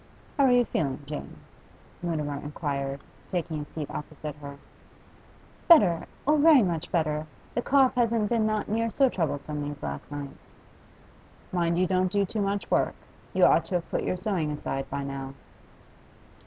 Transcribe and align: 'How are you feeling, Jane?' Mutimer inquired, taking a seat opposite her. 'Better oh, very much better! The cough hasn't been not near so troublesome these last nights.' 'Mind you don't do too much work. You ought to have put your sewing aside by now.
'How 0.35 0.45
are 0.45 0.51
you 0.51 0.65
feeling, 0.65 1.03
Jane?' 1.05 1.35
Mutimer 2.01 2.37
inquired, 2.37 3.01
taking 3.29 3.61
a 3.61 3.65
seat 3.65 3.87
opposite 3.91 4.33
her. 4.37 4.57
'Better 5.67 6.07
oh, 6.25 6.37
very 6.37 6.63
much 6.63 6.91
better! 6.91 7.27
The 7.53 7.61
cough 7.61 7.93
hasn't 7.93 8.27
been 8.27 8.47
not 8.47 8.67
near 8.67 8.89
so 8.89 9.09
troublesome 9.09 9.61
these 9.61 9.83
last 9.83 10.09
nights.' 10.11 10.55
'Mind 11.51 11.77
you 11.77 11.85
don't 11.85 12.11
do 12.11 12.25
too 12.25 12.41
much 12.41 12.71
work. 12.71 12.95
You 13.33 13.45
ought 13.45 13.65
to 13.65 13.75
have 13.75 13.91
put 13.91 14.01
your 14.01 14.17
sewing 14.17 14.49
aside 14.49 14.89
by 14.89 15.03
now. 15.03 15.35